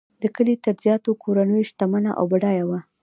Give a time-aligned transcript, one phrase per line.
[0.21, 2.79] د کلي تر زیاتو کورنیو شتمنه او بډایه وه.